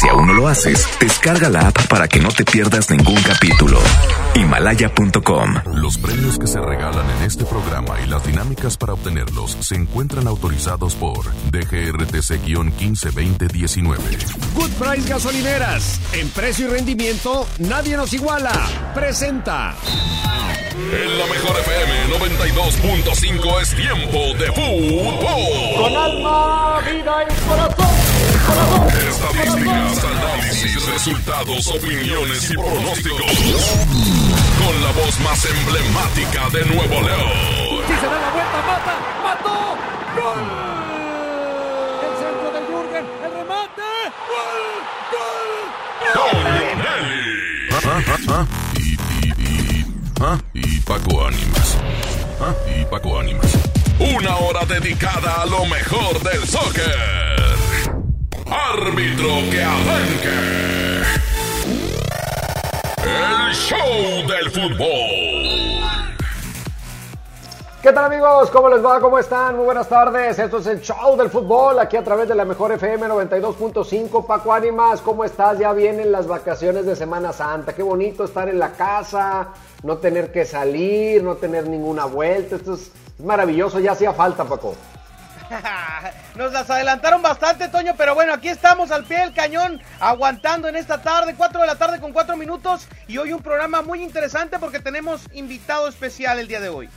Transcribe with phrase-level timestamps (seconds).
[0.00, 3.78] Si aún no lo haces, descarga la app para que no te pierdas ningún capítulo.
[4.34, 5.54] Himalaya.com.
[5.74, 10.26] Los premios que se regalan en este programa y las dinámicas para obtenerlos se encuentran
[10.26, 13.98] autorizados por DGRTC-152019.
[14.54, 16.00] Good Price Gasolineras.
[16.14, 18.52] En precio y rendimiento, nadie nos iguala.
[18.94, 19.74] Presenta.
[20.72, 25.76] En la mejor FM 92.5 es tiempo de fútbol.
[25.76, 28.01] Con alma, vida y corazón.
[29.08, 33.32] Estadísticas, análisis, resultados, opiniones y pronósticos.
[34.58, 37.30] Con la voz más emblemática de Nuevo León.
[37.86, 39.76] Si se da la vuelta, mata, mató.
[40.16, 40.42] ¡Gol!
[42.02, 43.88] El centro de Jürgen, el remate.
[44.28, 44.60] ¡Gol!
[45.14, 45.50] ¡Gol!
[48.78, 49.84] Y,
[50.20, 50.38] ¿ah?
[50.52, 51.78] y Paco Ánimas.
[52.40, 52.54] ¿Ah?
[52.66, 53.52] Y Paco Ánimas.
[53.98, 57.31] Una hora dedicada a lo mejor del soccer.
[58.52, 60.28] Árbitro que arranque.
[63.02, 65.32] El show del fútbol.
[67.82, 68.50] ¿Qué tal amigos?
[68.50, 69.00] ¿Cómo les va?
[69.00, 69.56] ¿Cómo están?
[69.56, 70.38] Muy buenas tardes.
[70.38, 74.26] Esto es el show del fútbol aquí a través de la mejor FM 92.5.
[74.26, 75.58] Paco Ánimas, ¿cómo estás?
[75.58, 77.72] Ya vienen las vacaciones de Semana Santa.
[77.74, 79.48] Qué bonito estar en la casa,
[79.82, 82.56] no tener que salir, no tener ninguna vuelta.
[82.56, 83.80] Esto es maravilloso.
[83.80, 84.74] Ya hacía falta, Paco.
[86.34, 90.76] Nos las adelantaron bastante, Toño, pero bueno, aquí estamos al pie del cañón, aguantando en
[90.76, 94.58] esta tarde, 4 de la tarde con 4 minutos, y hoy un programa muy interesante
[94.58, 96.88] porque tenemos invitado especial el día de hoy.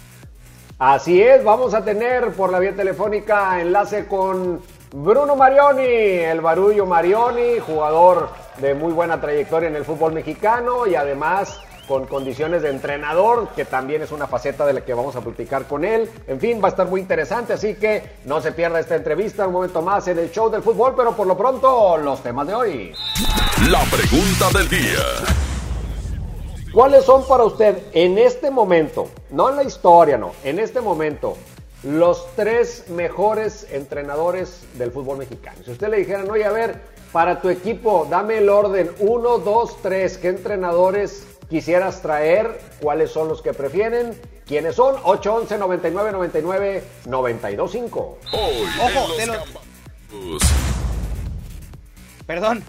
[0.78, 6.86] Así es, vamos a tener por la vía telefónica enlace con Bruno Marioni, el barullo
[6.86, 12.70] Marioni, jugador de muy buena trayectoria en el fútbol mexicano y además con condiciones de
[12.70, 16.10] entrenador, que también es una faceta de la que vamos a platicar con él.
[16.28, 19.54] En fin, va a estar muy interesante, así que no se pierda esta entrevista un
[19.54, 22.94] momento más en el show del fútbol, pero por lo pronto los temas de hoy.
[23.70, 25.46] La pregunta del día.
[26.74, 31.38] ¿Cuáles son para usted en este momento, no en la historia, no, en este momento,
[31.84, 35.58] los tres mejores entrenadores del fútbol mexicano?
[35.64, 36.82] Si usted le dijera, no, a ver,
[37.14, 43.28] para tu equipo, dame el orden, uno, dos, tres, ¿qué entrenadores quisieras traer, cuáles son
[43.28, 48.18] los que prefieren, quiénes son, 811 99 99 925.
[48.32, 49.38] Ojo, de los...
[52.26, 52.64] Perdón.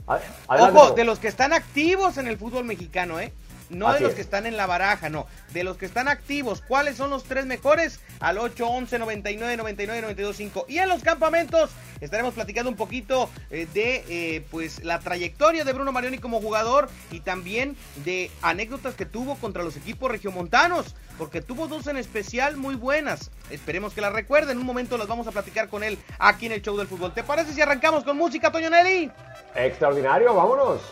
[0.48, 3.32] Ojo, de los que están activos en el fútbol mexicano, ¿eh?
[3.71, 5.27] No de los que están en la baraja, no.
[5.53, 6.62] De los que están activos.
[6.66, 8.00] ¿Cuáles son los tres mejores?
[8.21, 10.66] Al 8, 11, 99, 99, 92, 5.
[10.69, 15.72] Y en los campamentos estaremos platicando un poquito eh, de eh, pues la trayectoria de
[15.72, 20.94] Bruno Marioni como jugador y también de anécdotas que tuvo contra los equipos regiomontanos.
[21.19, 23.31] Porque tuvo dos en especial muy buenas.
[23.50, 24.53] Esperemos que las recuerden.
[24.53, 27.15] En un momento las vamos a platicar con él aquí en el show del fútbol.
[27.15, 29.10] ¿Te parece si arrancamos con música, Toño Nelly?
[29.55, 30.82] Extraordinario, vámonos.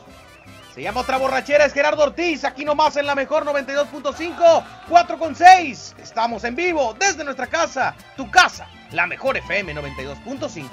[0.75, 5.37] Se llama otra borrachera, es Gerardo Ortiz, aquí nomás en la mejor 92.5, 4 con
[5.37, 5.95] 6.
[5.99, 10.69] Estamos en vivo desde nuestra casa, tu casa, la mejor FM 92.5.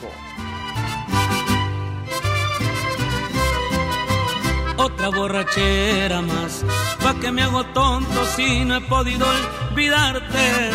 [4.76, 6.66] Otra borrachera más,
[7.04, 9.28] pa' que me hago tonto si no he podido
[9.70, 10.72] olvidarte.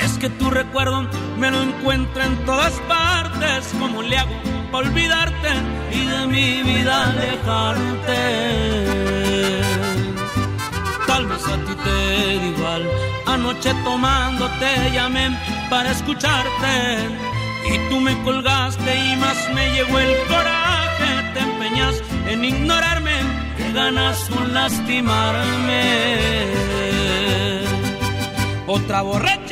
[0.00, 5.50] Es que tu recuerdo me lo encuentro en todas partes, como le hago olvidarte
[5.92, 8.20] y de mi vida alejarte.
[11.06, 12.82] Tal vez a ti te da igual,
[13.26, 15.36] anoche tomando te llamé
[15.70, 16.72] para escucharte
[17.72, 23.16] y tú me colgaste y más me llegó el coraje, te empeñas en ignorarme,
[23.56, 25.82] que ganas con lastimarme.
[28.66, 29.51] Otra borrachera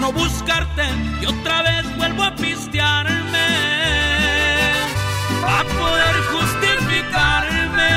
[0.00, 0.82] no buscarte
[1.20, 3.48] y otra vez vuelvo a pistearme
[5.46, 7.90] a poder justificarme.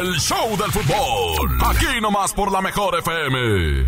[0.00, 3.86] El show del fútbol, aquí nomás por la mejor FM.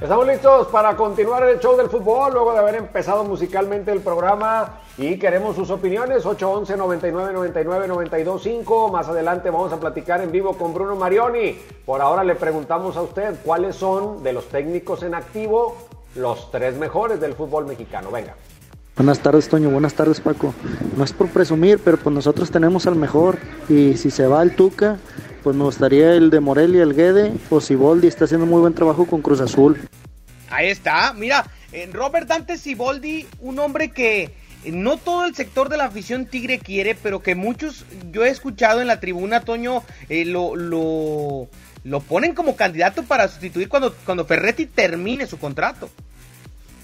[0.00, 4.80] Estamos listos para continuar el show del fútbol luego de haber empezado musicalmente el programa
[4.98, 8.90] y queremos sus opiniones 811 99 99 925.
[8.90, 11.58] Más adelante vamos a platicar en vivo con Bruno Marioni.
[11.84, 15.76] Por ahora le preguntamos a usted cuáles son de los técnicos en activo
[16.14, 18.10] los tres mejores del fútbol mexicano.
[18.10, 18.34] Venga.
[18.96, 19.68] Buenas tardes, Toño.
[19.68, 20.54] Buenas tardes, Paco.
[20.96, 23.36] No es por presumir, pero pues nosotros tenemos al mejor.
[23.68, 24.96] Y si se va el Tuca,
[25.42, 29.04] pues me gustaría el de Morelia, el Guede, o Siboldi está haciendo muy buen trabajo
[29.04, 29.78] con Cruz Azul.
[30.48, 31.44] Ahí está, mira,
[31.92, 36.94] Robert Dante Siboldi, un hombre que no todo el sector de la afición tigre quiere,
[36.94, 41.48] pero que muchos, yo he escuchado en la tribuna, Toño, eh, lo, lo,
[41.84, 45.88] lo ponen como candidato para sustituir cuando, cuando Ferretti termine su contrato.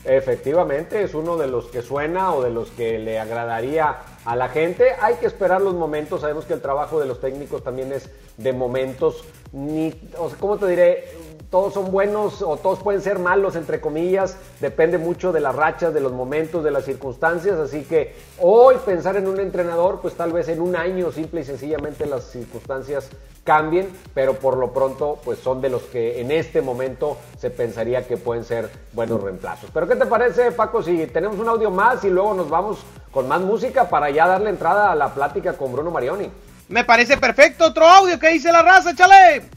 [0.05, 4.49] Efectivamente, es uno de los que suena o de los que le agradaría a la
[4.49, 4.89] gente.
[5.01, 6.23] Hay que esperar los momentos.
[6.23, 9.25] Sabemos que el trabajo de los técnicos también es de momentos.
[9.53, 11.05] Ni, o sea, ¿Cómo te diré?
[11.53, 14.39] Todos son buenos o todos pueden ser malos, entre comillas.
[14.59, 17.59] Depende mucho de las rachas, de los momentos, de las circunstancias.
[17.59, 21.45] Así que hoy pensar en un entrenador, pues tal vez en un año simple y
[21.45, 23.11] sencillamente las circunstancias
[23.45, 28.07] cambien, pero por lo pronto pues son de los que en este momento se pensaría
[28.07, 29.69] que pueden ser buenos reemplazos.
[29.75, 32.79] Pero ¿qué te parece Paco si tenemos un audio más y luego nos vamos
[33.11, 36.31] con más música para ya darle entrada a la plática con Bruno Marioni?
[36.71, 39.51] Me parece perfecto, otro audio que dice la raza, chale.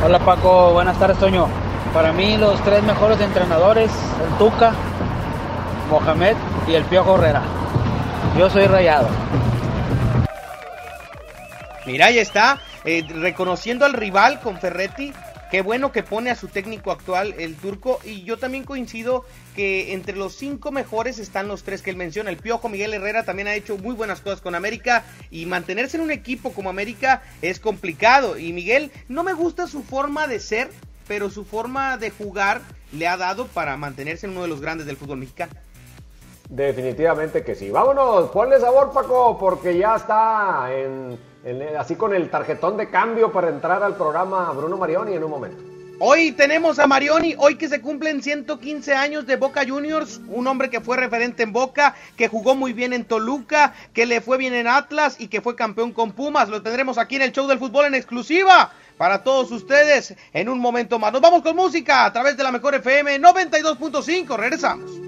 [0.00, 1.48] Hola Paco, buenas tardes Toño.
[1.92, 3.90] Para mí los tres mejores entrenadores,
[4.22, 4.72] el Tuca,
[5.90, 6.36] Mohamed
[6.68, 7.42] y el Piojo Herrera.
[8.38, 9.08] Yo soy rayado.
[11.84, 15.12] Mira, ahí está, eh, reconociendo al rival con Ferretti.
[15.50, 18.00] Qué bueno que pone a su técnico actual, el turco.
[18.04, 19.24] Y yo también coincido
[19.56, 22.28] que entre los cinco mejores están los tres que él menciona.
[22.28, 25.04] El Piojo Miguel Herrera también ha hecho muy buenas cosas con América.
[25.30, 28.36] Y mantenerse en un equipo como América es complicado.
[28.38, 30.70] Y Miguel, no me gusta su forma de ser,
[31.06, 32.60] pero su forma de jugar
[32.92, 35.52] le ha dado para mantenerse en uno de los grandes del fútbol mexicano.
[36.50, 37.70] Definitivamente que sí.
[37.70, 41.18] Vámonos, ponle sabor Paco, porque ya está en
[41.78, 45.62] así con el tarjetón de cambio para entrar al programa Bruno Marioni en un momento.
[46.00, 50.70] Hoy tenemos a Marioni, hoy que se cumplen 115 años de Boca Juniors, un hombre
[50.70, 54.54] que fue referente en Boca, que jugó muy bien en Toluca, que le fue bien
[54.54, 56.50] en Atlas y que fue campeón con Pumas.
[56.50, 60.60] Lo tendremos aquí en el show del fútbol en exclusiva para todos ustedes en un
[60.60, 61.12] momento más.
[61.12, 64.36] Nos vamos con música a través de la mejor FM 92.5.
[64.36, 65.07] Regresamos.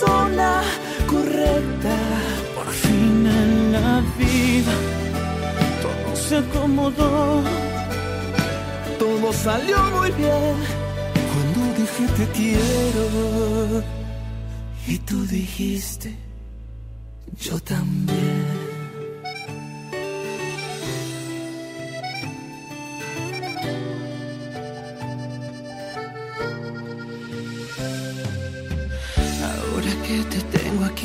[0.00, 0.62] persona
[1.06, 1.96] correcta.
[2.54, 4.72] Por fin en la vida
[5.82, 7.42] todo se acomodó.
[8.98, 10.54] Todo salió muy bien
[11.30, 13.82] cuando dije te quiero.
[14.86, 16.16] Y tú dijiste,
[17.38, 18.59] yo también.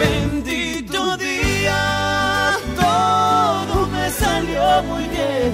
[0.00, 5.50] Bendito día todo me salió muy bien.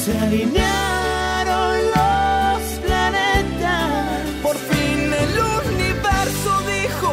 [0.00, 4.20] Se alinearon los planetas.
[4.42, 5.34] Por fin el
[5.72, 7.08] universo dijo,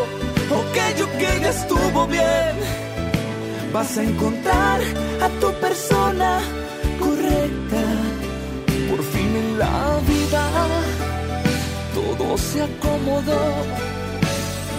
[0.59, 0.77] ok,
[1.19, 2.55] que ya estuvo bien.
[3.73, 4.79] Vas a encontrar
[5.25, 6.39] a tu persona
[6.99, 7.83] correcta.
[8.89, 10.43] Por fin en la vida
[11.93, 13.41] todo se acomodó,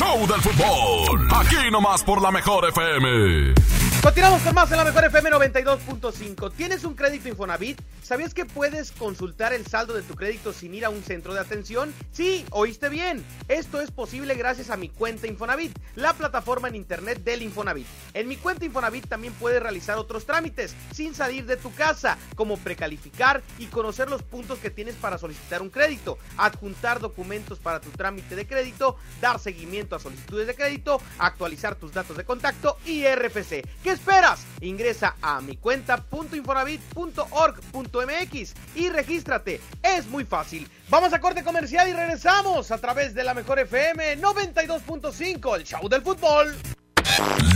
[0.00, 1.28] show del fútbol.
[1.30, 3.79] Aquí nomás por la mejor FM.
[4.02, 6.52] Continuamos con más en la mejor FM 92.5.
[6.54, 7.78] ¿Tienes un crédito Infonavit?
[8.02, 11.40] ¿Sabías que puedes consultar el saldo de tu crédito sin ir a un centro de
[11.40, 11.92] atención?
[12.10, 13.22] Sí, oíste bien.
[13.48, 17.86] Esto es posible gracias a mi cuenta Infonavit, la plataforma en internet del Infonavit.
[18.14, 22.56] En mi cuenta Infonavit también puedes realizar otros trámites sin salir de tu casa, como
[22.56, 27.90] precalificar y conocer los puntos que tienes para solicitar un crédito, adjuntar documentos para tu
[27.90, 33.04] trámite de crédito, dar seguimiento a solicitudes de crédito, actualizar tus datos de contacto y
[33.04, 33.62] RFC.
[33.84, 34.40] ¿Qué esperas?
[34.60, 39.60] Ingresa a mi cuenta.infonavit.org.mx y regístrate.
[39.82, 40.68] Es muy fácil.
[40.88, 45.86] Vamos a corte comercial y regresamos a través de la mejor FM 92.5, el show
[45.88, 46.56] del fútbol.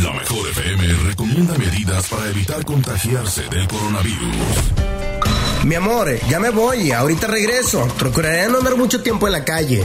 [0.02, 4.36] La mejor FM recomienda medidas para evitar contagiarse del coronavirus.
[5.64, 7.88] Mi amor, ya me voy, ahorita regreso.
[7.98, 9.84] Procuraré no andar mucho tiempo en la calle.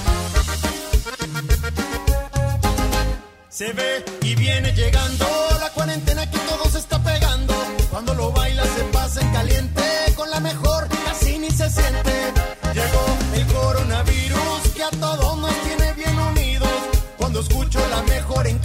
[3.51, 5.25] Se ve y viene llegando
[5.59, 7.53] la cuarentena que todo se está pegando.
[7.89, 9.83] Cuando lo baila se pasa en caliente
[10.15, 12.31] con la mejor casi ni se siente.
[12.73, 16.69] Llegó el coronavirus que a todos nos tiene bien unidos.
[17.17, 18.57] Cuando escucho la mejor en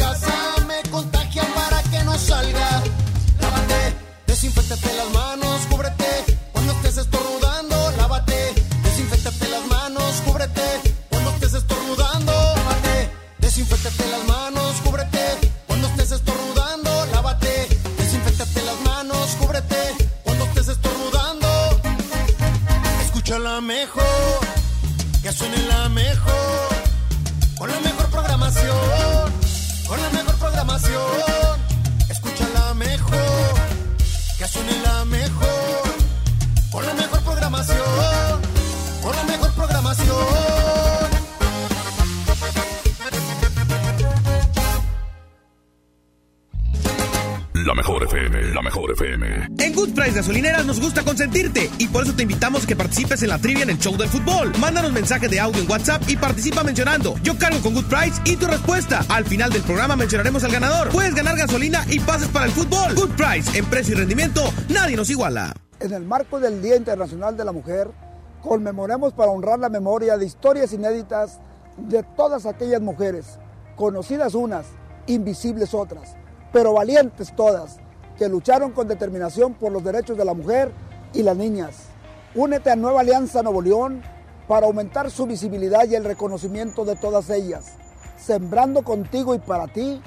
[52.97, 54.53] participes en la trivia en el show del fútbol.
[54.59, 58.37] Mándanos mensaje de audio en WhatsApp y participa mencionando Yo cargo con Good Price y
[58.37, 59.05] tu respuesta.
[59.11, 60.89] Al final del programa mencionaremos al ganador.
[60.89, 62.95] Puedes ganar gasolina y pases para el fútbol.
[62.95, 65.53] Good Price, en precio y rendimiento, nadie nos iguala.
[65.79, 67.91] En el marco del Día Internacional de la Mujer,
[68.41, 71.39] conmemoremos para honrar la memoria de historias inéditas
[71.77, 73.39] de todas aquellas mujeres,
[73.77, 74.65] conocidas unas,
[75.07, 76.17] invisibles otras,
[76.51, 77.77] pero valientes todas,
[78.17, 80.73] que lucharon con determinación por los derechos de la mujer
[81.13, 81.86] y las niñas.
[82.37, 84.03] Únete a Nueva Alianza Nuevo León
[84.47, 87.73] para aumentar su visibilidad y el reconocimiento de todas ellas,
[88.19, 90.03] sembrando contigo y para ti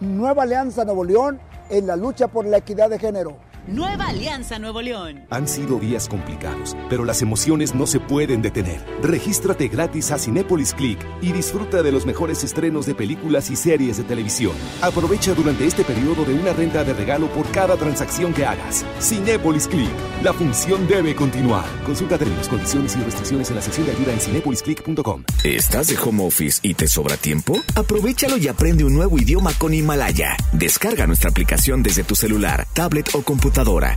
[0.00, 1.38] Nueva Alianza Nuevo León
[1.68, 3.36] en la lucha por la equidad de género.
[3.66, 5.24] Nueva Alianza Nuevo León.
[5.30, 8.84] Han sido días complicados, pero las emociones no se pueden detener.
[9.02, 13.96] Regístrate gratis a Cinépolis Click y disfruta de los mejores estrenos de películas y series
[13.96, 14.52] de televisión.
[14.82, 18.84] Aprovecha durante este periodo de una renta de regalo por cada transacción que hagas.
[19.00, 19.90] Cinépolis Click.
[20.22, 21.64] La función debe continuar.
[21.86, 25.24] Consulta términos, condiciones y restricciones en la sección de ayuda en cinépolisclick.com.
[25.42, 27.60] ¿Estás de home office y te sobra tiempo?
[27.74, 30.36] Aprovechalo y aprende un nuevo idioma con Himalaya.
[30.52, 33.53] Descarga nuestra aplicación desde tu celular, tablet o computadora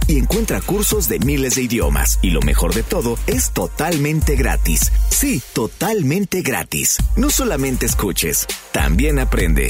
[0.08, 2.20] y encuentra cursos de miles de idiomas.
[2.22, 4.92] Y lo mejor de todo, es totalmente gratis.
[5.10, 6.98] Sí, totalmente gratis.
[7.16, 9.70] No solamente escuches, también aprende.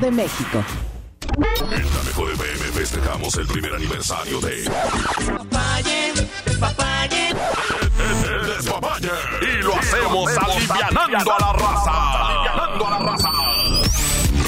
[0.00, 0.64] de México.
[1.70, 4.56] En la mejor FM festejamos el primer aniversario de.
[4.62, 6.12] Despapalle,
[6.44, 7.28] despapalle.
[7.30, 9.10] El despapalle.
[9.40, 12.26] Y lo hacemos alivianando a la raza.
[12.26, 13.30] Alivianando a la raza.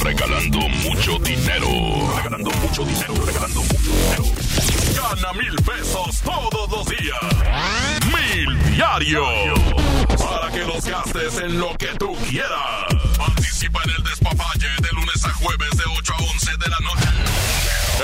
[0.03, 1.69] Regalando mucho dinero.
[2.17, 3.15] Regalando mucho dinero.
[3.27, 4.25] Regalando mucho dinero.
[4.97, 7.19] Gana mil pesos todos los días.
[8.07, 9.25] Mil diario.
[10.19, 12.63] Para que los gastes en lo que tú quieras.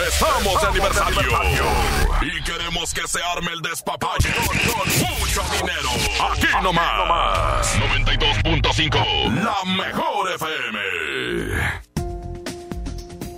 [0.06, 1.38] Estamos de aniversario.
[2.22, 5.90] Y queremos que se arme el despapalle con mucho dinero.
[6.32, 7.76] Aquí nomás.
[7.76, 9.42] 92.5.
[9.42, 10.78] La mejor FM.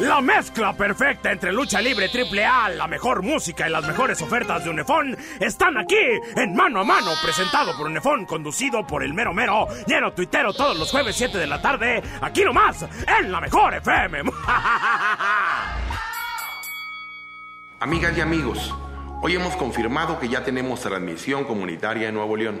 [0.00, 4.64] La mezcla perfecta entre lucha libre triple A, la mejor música y las mejores ofertas
[4.64, 5.94] de Unefón están aquí
[6.34, 10.76] en Mano a Mano, presentado por Unefón, conducido por el mero mero, lleno tuitero todos
[10.76, 12.84] los jueves 7 de la tarde, aquí nomás,
[13.20, 14.22] en la mejor FM.
[17.78, 18.74] Amigas y amigos,
[19.22, 22.60] hoy hemos confirmado que ya tenemos transmisión comunitaria en Nuevo León.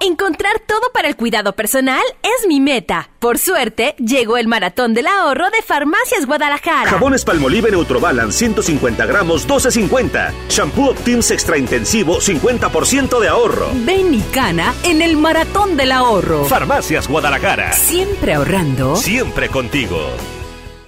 [0.00, 3.08] Encontrar todo para el cuidado personal es mi meta.
[3.20, 6.90] Por suerte, llegó el maratón del ahorro de Farmacias Guadalajara.
[6.90, 10.32] Jabones Palmolive Neutrobalance 150 gramos 12.50.
[10.48, 13.68] Shampoo Optims Extra Intensivo 50% de ahorro.
[13.84, 16.44] Ven y cana en el maratón del ahorro.
[16.44, 17.72] Farmacias Guadalajara.
[17.72, 18.96] Siempre ahorrando.
[18.96, 20.10] Siempre contigo.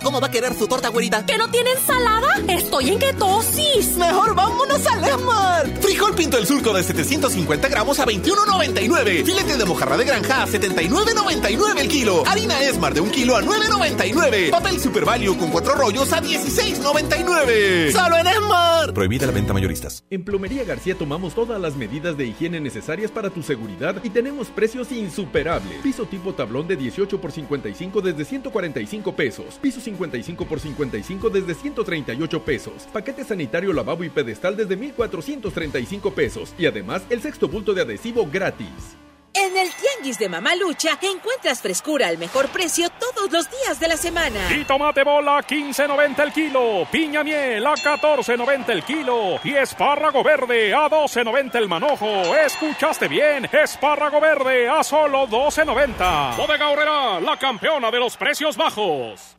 [0.07, 1.27] ¿Cómo va a querer su torta, güerita?
[1.27, 2.29] ¿Que no tiene ensalada?
[2.47, 3.97] Estoy en ketosis.
[3.97, 5.67] Mejor vámonos a Lemar.
[5.81, 9.25] Frijol pinto el surco de 750 gramos a 21.99.
[9.25, 12.23] Filete de mojarra de granja a 79.99 el kilo.
[12.25, 14.51] Harina Esmar de un kilo a 9.99.
[14.51, 17.91] Papel Super Value con cuatro rollos a 16.99.
[17.91, 18.95] ¡Solo en Esmar!
[18.95, 20.05] Prohibida la venta mayoristas.
[20.11, 24.51] En Plomería García tomamos todas las medidas de higiene necesarias para tu seguridad y tenemos
[24.51, 25.81] precios insuperables.
[25.83, 29.59] Piso tipo tablón de 18 por 55 desde 145 pesos.
[29.61, 32.87] Piso 55 por 55 desde 138 pesos.
[32.93, 36.55] Paquete sanitario lavabo y pedestal desde 1435 pesos.
[36.59, 38.97] Y además el sexto bulto de adhesivo gratis.
[39.39, 43.97] En el Tianguis de Mamalucha encuentras frescura al mejor precio todos los días de la
[43.99, 44.51] semana.
[44.51, 50.73] Y tomate bola 15.90 el kilo, piña miel a 14.90 el kilo y espárrago verde
[50.73, 52.35] a 12.90 el manojo.
[52.35, 53.47] ¿Escuchaste bien?
[53.53, 56.37] Espárrago verde a solo 12.90.
[56.37, 59.35] Bodega Horrera, la campeona de los precios bajos.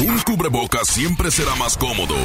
[0.00, 2.16] Un cubrebocas siempre será más cómodo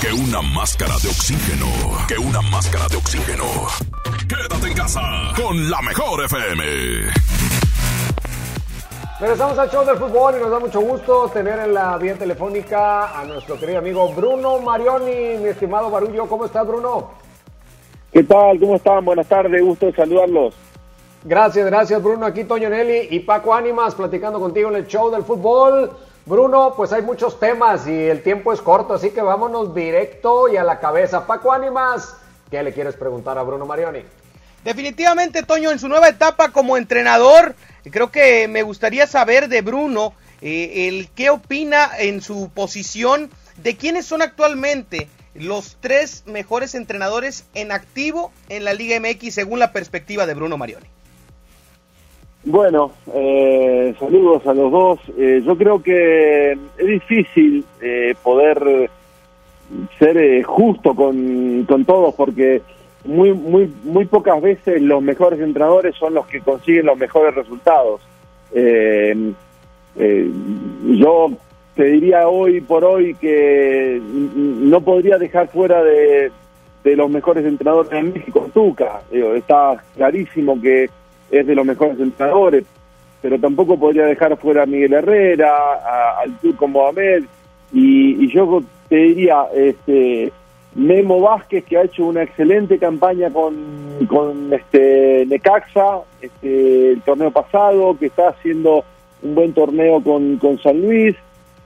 [0.00, 1.66] que una máscara de oxígeno.
[2.06, 3.44] Que una máscara de oxígeno.
[4.28, 5.00] Quédate en casa
[5.34, 6.37] con la mejor FM.
[9.20, 13.18] Regresamos al show del fútbol y nos da mucho gusto tener en la vía telefónica
[13.18, 16.26] a nuestro querido amigo Bruno Marioni, mi estimado Barullo.
[16.26, 17.10] ¿Cómo estás, Bruno?
[18.12, 18.60] ¿Qué tal?
[18.60, 19.04] ¿Cómo están?
[19.04, 20.54] Buenas tardes, gusto de saludarlos.
[21.24, 22.24] Gracias, gracias, Bruno.
[22.24, 25.90] Aquí Toño Nelly y Paco Ánimas platicando contigo en el show del fútbol.
[26.24, 30.56] Bruno, pues hay muchos temas y el tiempo es corto, así que vámonos directo y
[30.56, 31.26] a la cabeza.
[31.26, 32.16] Paco Ánimas,
[32.48, 34.04] ¿qué le quieres preguntar a Bruno Marioni?
[34.64, 37.54] Definitivamente, Toño, en su nueva etapa como entrenador,
[37.90, 43.76] creo que me gustaría saber de Bruno eh, el qué opina en su posición de
[43.76, 49.72] quiénes son actualmente los tres mejores entrenadores en activo en la Liga MX según la
[49.72, 50.86] perspectiva de Bruno Marioni.
[52.44, 55.00] Bueno, eh, saludos a los dos.
[55.18, 58.90] Eh, yo creo que es difícil eh, poder
[59.98, 62.62] ser justo con, con todos porque
[63.08, 68.02] muy, muy, muy pocas veces los mejores entrenadores son los que consiguen los mejores resultados.
[68.52, 69.32] Eh,
[69.96, 70.30] eh,
[70.84, 71.30] yo
[71.74, 76.30] te diría hoy por hoy que no podría dejar fuera de,
[76.84, 79.00] de los mejores entrenadores en México, Tuca.
[79.10, 80.90] está clarísimo que
[81.30, 82.64] es de los mejores entrenadores,
[83.22, 87.24] pero tampoco podría dejar fuera a Miguel Herrera, al Turco Mohamed,
[87.72, 90.30] y, y yo te diría, este,
[90.78, 93.56] Memo Vázquez, que ha hecho una excelente campaña con,
[94.06, 98.84] con este Necaxa, este, el torneo pasado, que está haciendo
[99.22, 101.16] un buen torneo con, con San Luis,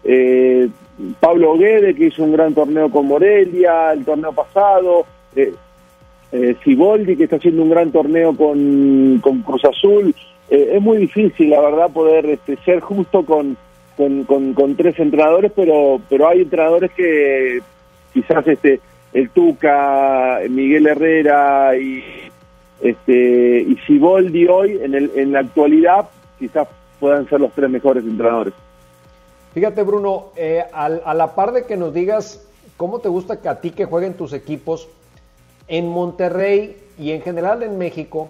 [0.04, 0.66] eh,
[1.20, 5.04] Pablo Guede, que hizo un gran torneo con Morelia el torneo pasado,
[5.36, 5.52] eh,
[6.32, 10.14] eh que está haciendo un gran torneo con, con Cruz Azul.
[10.48, 13.58] Eh, es muy difícil, la verdad, poder este, ser justo con,
[13.94, 17.60] con, con, con, tres entrenadores, pero, pero hay entrenadores que
[18.14, 18.80] quizás este
[19.12, 22.02] el Tuca, Miguel Herrera y
[22.80, 26.66] este y Siboldi hoy en, el, en la actualidad quizás
[26.98, 28.54] puedan ser los tres mejores entrenadores.
[29.54, 32.46] Fíjate Bruno, eh, a, a, la par de que nos digas
[32.76, 34.88] cómo te gusta que a ti que jueguen tus equipos,
[35.68, 38.28] en Monterrey y en general en México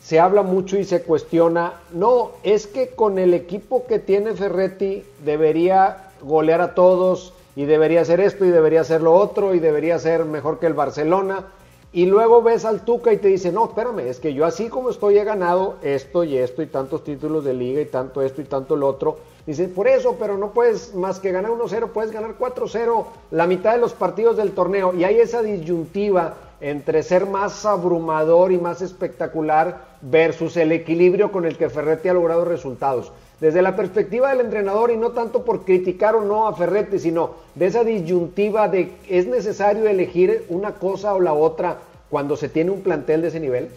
[0.00, 5.02] se habla mucho y se cuestiona, no, es que con el equipo que tiene Ferretti
[5.24, 9.98] debería golear a todos, y debería hacer esto y debería hacer lo otro y debería
[9.98, 11.46] ser mejor que el Barcelona.
[11.92, 14.90] Y luego ves al Tuca y te dice, no, espérame, es que yo así como
[14.90, 18.44] estoy he ganado esto y esto y tantos títulos de liga y tanto esto y
[18.44, 19.18] tanto lo otro.
[19.46, 23.74] Dice, por eso, pero no puedes más que ganar 1-0, puedes ganar 4-0 la mitad
[23.74, 24.92] de los partidos del torneo.
[24.92, 31.44] Y hay esa disyuntiva entre ser más abrumador y más espectacular versus el equilibrio con
[31.44, 35.64] el que Ferretti ha logrado resultados desde la perspectiva del entrenador y no tanto por
[35.64, 41.14] criticar o no a Ferretti, sino de esa disyuntiva de es necesario elegir una cosa
[41.14, 43.68] o la otra cuando se tiene un plantel de ese nivel?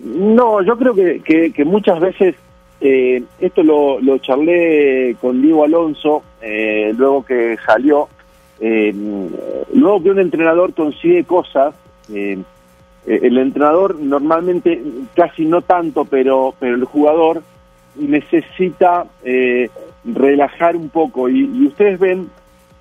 [0.00, 2.34] No, yo creo que, que, muchas veces,
[2.80, 8.08] eh, esto lo, lo, charlé con Diego Alonso, eh, luego que salió,
[8.60, 8.92] eh,
[9.72, 11.74] luego que un entrenador consigue cosas,
[12.12, 14.82] el entrenador normalmente,
[15.14, 17.42] casi no tanto, pero, pero el jugador
[17.98, 19.70] necesita eh,
[20.04, 21.28] relajar un poco.
[21.28, 22.28] Y, ustedes ven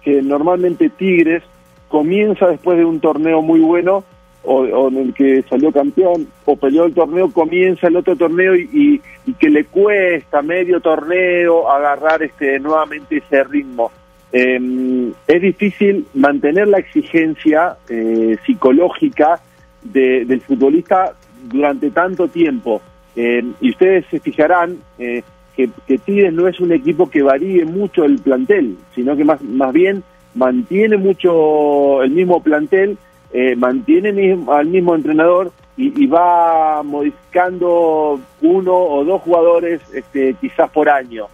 [0.02, 1.44] que normalmente Tigres
[1.88, 4.04] comienza después de un torneo muy bueno
[4.44, 9.02] o, en el que salió campeón o peleó el torneo, comienza el otro torneo y,
[9.40, 13.92] que le cuesta medio torneo agarrar este nuevamente ese ritmo.
[14.32, 19.40] Em, es difícil mantener la exigencia eh, psicológica
[19.82, 22.82] del futbolista durante tanto tiempo.
[23.16, 25.24] Eh, y ustedes se fijarán eh,
[25.56, 29.42] que, que, Tigres no es un equipo que varíe mucho el plantel, sino que más,
[29.42, 32.98] más bien mantiene mucho el mismo plantel,
[33.32, 40.90] eh, mantiene al mismo entrenador y, va modificando uno o dos jugadores este, quizás por
[40.90, 41.28] año.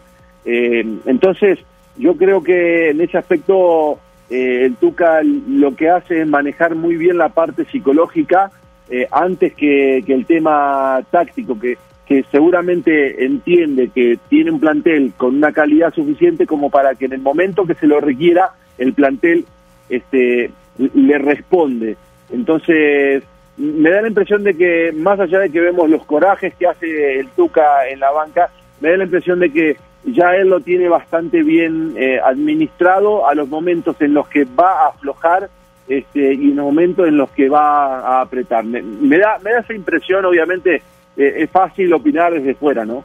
[0.43, 1.59] entonces,
[1.97, 7.19] yo creo que en ese aspecto el Tuca lo que hace es manejar muy bien
[7.19, 8.49] la parte psicológica
[8.91, 15.37] eh, antes que, el tema táctico, que, que seguramente entiende que tiene un plantel con
[15.37, 19.45] una calidad suficiente como para que en el momento que se lo requiera, el plantel
[19.87, 21.95] este, le responde.
[22.31, 23.23] Entonces,
[23.55, 27.17] me da la impresión de que, más allá de que vemos los corajes que hace
[27.17, 28.49] el Tuca en la banca,
[28.81, 33.35] me da la impresión de que ya él lo tiene bastante bien eh, administrado a
[33.35, 35.49] los momentos en los que va a aflojar
[35.87, 38.63] este, y en los momentos en los que va a apretar.
[38.63, 40.81] Me, da, me da esa impresión, obviamente,
[41.17, 43.03] eh, es fácil opinar desde fuera, ¿no?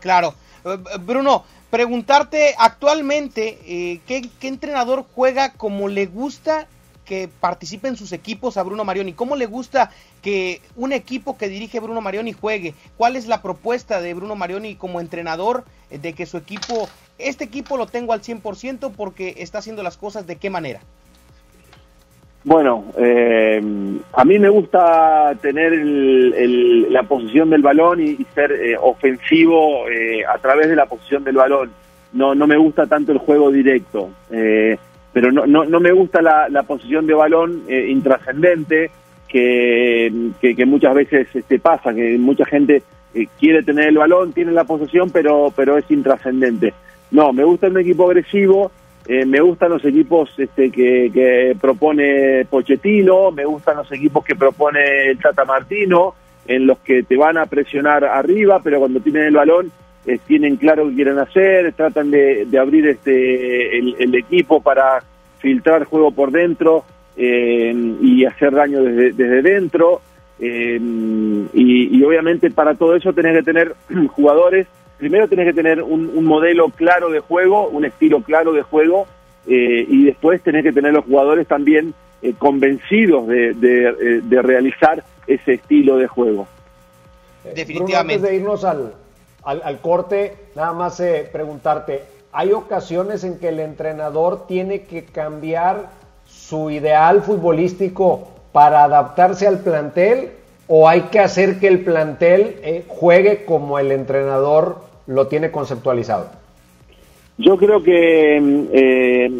[0.00, 0.34] Claro.
[0.64, 6.66] Eh, Bruno, preguntarte actualmente, eh, ¿qué, entrenador juega como le gusta
[7.04, 9.14] que participe en sus equipos a Bruno Marioni?
[9.14, 9.90] ¿Cómo le gusta
[10.22, 12.74] que un equipo que dirige Bruno Marioni juegue?
[12.96, 17.78] ¿Cuál es la propuesta de Bruno Marioni como entrenador de que su equipo, este equipo
[17.78, 20.80] lo tengo al 100% porque está haciendo las cosas de qué manera?
[22.48, 23.62] Bueno, eh,
[24.14, 25.70] a mí me gusta tener
[26.90, 31.36] la posición del balón y, ser eh, ofensivo eh, a través de la posición del
[31.36, 31.70] balón.
[32.14, 37.06] No, no me gusta tanto el juego directo, pero no, no, me gusta la, posición
[37.06, 38.90] de balón intrascendente
[39.28, 42.82] que, que, muchas veces este, pasa, que mucha gente
[43.38, 46.72] quiere tener el balón, tiene la posesión, pero, pero es intrascendente.
[47.10, 48.72] No, me gusta un equipo agresivo
[49.10, 55.08] eh, me gustan los equipos este, que, propone Pochettino, me gustan los equipos que propone
[55.08, 56.14] el Tata Martino,
[56.46, 59.72] en los que te van a presionar arriba, pero cuando tienen el balón
[60.04, 65.02] eh, tienen claro qué quieren hacer, tratan de, abrir este el, equipo para
[65.38, 66.84] filtrar juego por dentro.
[67.16, 70.02] y hacer daño desde, desde dentro.
[70.38, 73.74] y, obviamente para todo eso tenés que tener
[74.08, 74.66] jugadores,
[74.98, 79.06] primero tenés que tener un, modelo claro de juego, un estilo claro de juego,
[79.46, 81.94] y después tenés que tener los jugadores también
[82.38, 86.46] convencidos de, de realizar ese estilo de juego.
[87.54, 88.14] Definitivamente.
[88.14, 88.94] antes de irnos al,
[89.44, 95.90] al, corte, nada más eh, preguntarte, ¿hay ocasiones en que el entrenador tiene que cambiar
[96.26, 100.30] su ideal futbolístico para adaptarse al plantel
[100.66, 106.30] o hay que hacer que el plantel eh, juegue como el entrenador lo tiene conceptualizado?
[107.36, 108.36] Yo creo que
[108.72, 109.30] eh,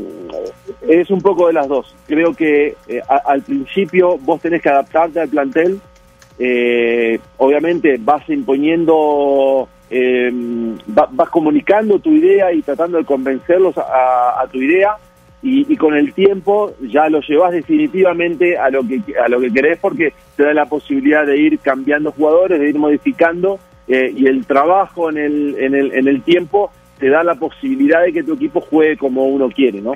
[0.88, 1.94] es un poco de las dos.
[2.06, 2.76] Creo que
[3.08, 5.80] al principio vos tenés que adaptarte al plantel.
[7.38, 10.30] obviamente vas imponiendo eh,
[10.86, 14.96] vas comunicando tu idea y tratando de convencerlos a, tu idea
[15.40, 19.78] y, con el tiempo ya lo llevas definitivamente a lo que a lo que querés
[19.78, 24.46] porque te da la posibilidad de ir cambiando jugadores, de ir modificando eh, y el
[24.46, 28.34] trabajo en el, en el en el tiempo te da la posibilidad de que tu
[28.34, 29.94] equipo juegue como uno quiere, ¿no?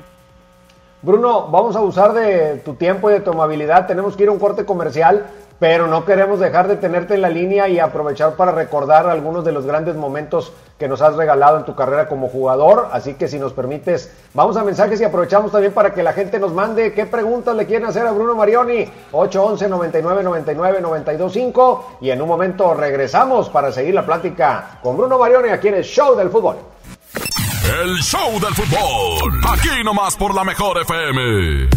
[1.02, 3.88] Bruno, vamos a usar de tu tiempo y de tu amabilidad.
[3.88, 5.26] Tenemos que ir a un corte comercial,
[5.59, 9.50] pero no queremos dejar de tenerte en la línea y aprovechar para recordar algunos de
[9.50, 10.52] los grandes momentos
[10.83, 12.88] que nos has regalado en tu carrera como jugador.
[12.90, 16.40] Así que si nos permites, vamos a mensajes y aprovechamos también para que la gente
[16.40, 18.85] nos mande qué preguntas le quieren hacer a Bruno Marioni.
[19.12, 25.21] 811 99 99 925 y en un momento regresamos para seguir la plática con Bruno
[25.21, 26.57] Marioni aquí en el Show del Fútbol.
[27.81, 31.68] El Show del Fútbol, aquí nomás por la mejor FM.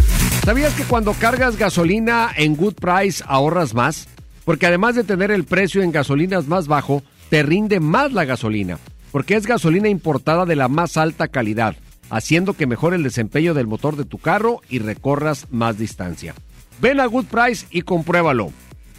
[0.44, 4.08] ¿Sabías que cuando cargas gasolina en Good Price ahorras más?
[4.44, 8.78] Porque además de tener el precio en gasolinas más bajo, te rinde más la gasolina,
[9.12, 11.76] porque es gasolina importada de la más alta calidad,
[12.10, 16.34] haciendo que mejore el desempeño del motor de tu carro y recorras más distancia.
[16.80, 18.52] Ven a Good Price y compruébalo.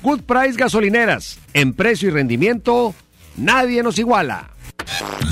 [0.03, 2.93] Good Price Gasolineras, en precio y rendimiento,
[3.35, 4.51] nadie nos iguala.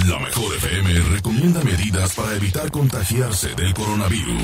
[0.07, 4.41] La mejor FM recomienda medidas para evitar contagiarse del coronavirus.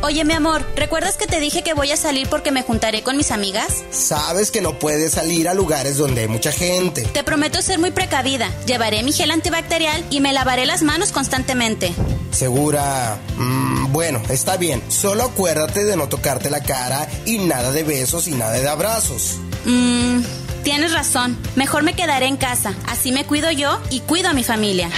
[0.00, 3.18] Oye, mi amor, ¿recuerdas que te dije que voy a salir porque me juntaré con
[3.18, 3.84] mis amigas?
[3.90, 7.02] Sabes que no puedes salir a lugares donde hay mucha gente.
[7.02, 8.50] Te prometo ser muy precavida.
[8.66, 11.92] Llevaré mi gel antibacterial y me lavaré las manos constantemente.
[12.30, 13.18] ¿Segura?
[13.36, 14.82] Mm, bueno, está bien.
[14.88, 19.38] Solo acuérdate de no tocarte la cara y nada de besos y nada de abrazos.
[19.66, 21.38] Mmm Tienes razón.
[21.54, 22.74] Mejor me quedaré en casa.
[22.88, 24.88] Así me cuido yo y cuido a mi familia.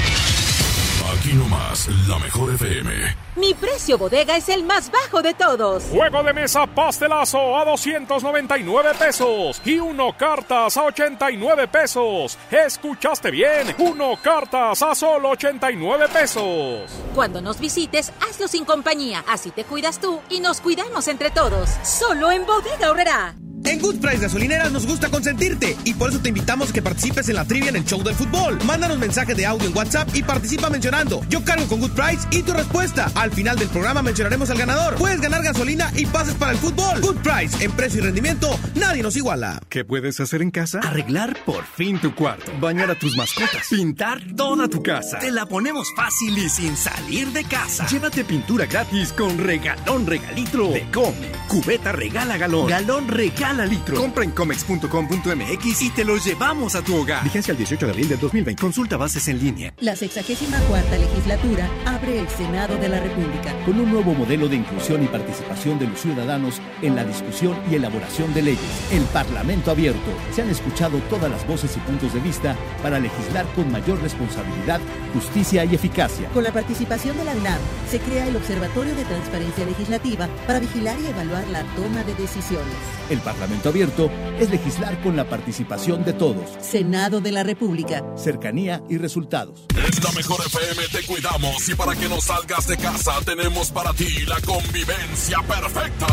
[1.12, 2.90] Aquí nomás, la mejor FM.
[3.36, 5.84] Mi precio bodega es el más bajo de todos.
[5.90, 12.38] Juego de mesa pastelazo a 299 pesos y uno cartas a 89 pesos.
[12.50, 13.74] ¿Escuchaste bien?
[13.76, 16.90] Uno cartas a solo 89 pesos.
[17.14, 19.22] Cuando nos visites, hazlo sin compañía.
[19.28, 21.68] Así te cuidas tú y nos cuidamos entre todos.
[21.82, 23.34] Solo en Bodega Horrera.
[23.64, 27.28] En Good Price Gasolineras nos gusta consentirte y por eso te invitamos a que participes
[27.28, 28.58] en la trivia en el show del fútbol.
[28.64, 32.42] Mándanos mensaje de audio en WhatsApp y participa mencionando Yo cargo con Good Price y
[32.42, 33.10] tu respuesta.
[33.14, 34.94] Al final del programa mencionaremos al ganador.
[34.94, 37.00] Puedes ganar gasolina y pases para el fútbol.
[37.00, 39.60] Good Price, en precio y rendimiento, nadie nos iguala.
[39.68, 40.80] ¿Qué puedes hacer en casa?
[40.80, 45.18] Arreglar por fin tu cuarto, bañar a tus mascotas, pintar toda tu casa.
[45.18, 47.86] Te la ponemos fácil y sin salir de casa.
[47.86, 51.32] Llévate pintura gratis con regalón regalitro de Come.
[51.48, 52.68] Cubeta regala galón.
[52.68, 53.96] Galón regala la litro.
[53.96, 57.24] Compra en comex.com.mx y te lo llevamos a tu hogar.
[57.24, 58.60] Vigencia el 18 de abril del 2020.
[58.60, 59.72] Consulta bases en línea.
[59.80, 63.54] La 64 legislatura abre el Senado de la República.
[63.64, 67.76] Con un nuevo modelo de inclusión y participación de los ciudadanos en la discusión y
[67.76, 68.90] elaboración de leyes.
[68.92, 70.10] El Parlamento abierto.
[70.34, 74.80] Se han escuchado todas las voces y puntos de vista para legislar con mayor responsabilidad,
[75.14, 76.28] justicia y eficacia.
[76.30, 77.58] Con la participación de la UNAM,
[77.90, 82.74] se crea el Observatorio de Transparencia Legislativa para vigilar y evaluar la toma de decisiones.
[83.08, 86.44] El Parlamento abierto es legislar con la participación de todos.
[86.60, 88.04] Senado de la República.
[88.16, 89.66] Cercanía y resultados.
[89.70, 93.92] En la mejor FM te cuidamos y para que no salgas de casa tenemos para
[93.92, 96.06] ti la convivencia perfecta.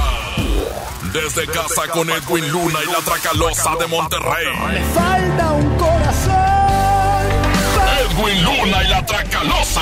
[1.13, 4.47] Desde, casa, con Edwin Luna y la Tracalosa de Monterrey.
[4.71, 6.65] Me falta un corazón.
[7.99, 9.81] Edwin Luna y la Tracalosa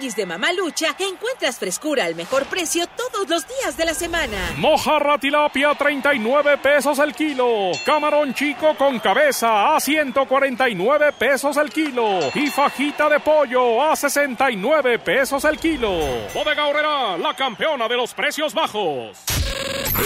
[0.00, 4.38] Tianguis de Mamalucha encuentras frescura al mejor precio todos los días de la semana.
[4.56, 7.72] Mojarra tilapia 39 pesos el kilo.
[7.84, 12.18] Camarón chico con cabeza a 149 pesos el kilo.
[12.34, 15.90] Y fajita de pollo a 69 pesos el kilo.
[16.32, 19.18] Bodega Horrera, la campeona de los precios bajos.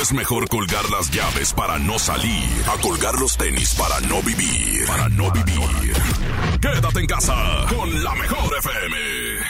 [0.01, 4.87] Es mejor colgar las llaves para no salir, a colgar los tenis para no vivir.
[4.89, 5.93] Para no vivir.
[6.61, 9.44] Quédate en casa con la mejor FM.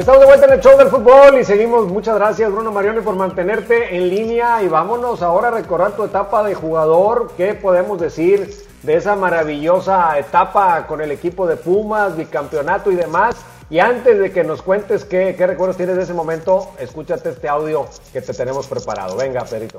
[0.00, 1.86] Estamos de vuelta en el show del fútbol y seguimos.
[1.88, 4.62] Muchas gracias, Bruno Marioni, por mantenerte en línea.
[4.62, 7.32] Y vámonos ahora a recordar tu etapa de jugador.
[7.36, 8.50] ¿Qué podemos decir
[8.82, 13.36] de esa maravillosa etapa con el equipo de Pumas, bicampeonato y demás?
[13.68, 17.50] Y antes de que nos cuentes qué, qué recuerdos tienes de ese momento, escúchate este
[17.50, 19.18] audio que te tenemos preparado.
[19.18, 19.78] Venga, Perito.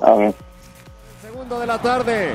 [1.20, 2.28] Segundo de la tarde.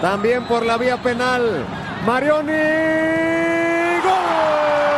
[0.00, 1.62] También por la vía penal.
[2.06, 2.52] Marioni.
[4.02, 4.89] ¡Gol!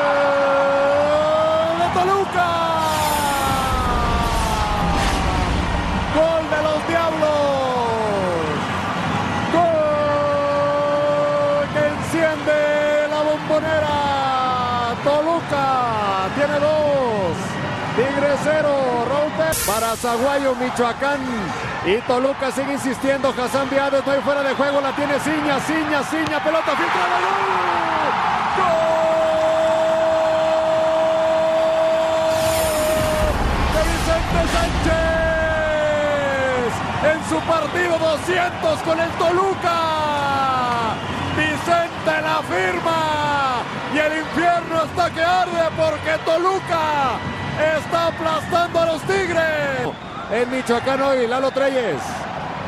[6.14, 7.28] ¡Gol de los Diablos!
[9.52, 9.62] ¡Gol
[11.74, 13.98] que enciende la bombonera!
[15.04, 15.66] Toluca
[16.36, 17.36] tiene dos.
[17.96, 18.72] Tigre cero.
[19.04, 21.20] Router para Zaguayo, Michoacán.
[21.84, 23.30] Y Toluca sigue insistiendo.
[23.30, 24.80] Hassan Viades no hay fuera de juego.
[24.80, 26.38] La tiene Ciña, Ciña, Ciña.
[26.44, 27.18] Pelota filtrada.
[28.56, 28.92] ¡Gol!
[33.74, 34.92] De Vicente Sánchez.
[37.12, 39.78] En su partido 200 con el Toluca.
[41.34, 43.62] Vicente la firma.
[43.94, 47.16] Y el infierno está que arde porque Toluca
[47.78, 49.88] está aplastando a los Tigres.
[50.30, 52.02] En Michoacán hoy, Lalo Treyes.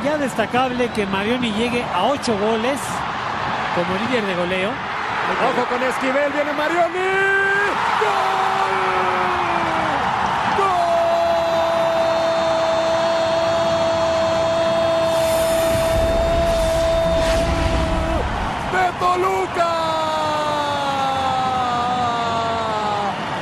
[0.02, 2.80] Ya destacable que Marioni llegue a ocho goles
[3.74, 4.70] como líder de goleo.
[5.48, 7.44] Ojo con Esquivel, viene Marioni.
[8.00, 8.44] ¡Gol!
[18.74, 19.72] ¡De Toluca!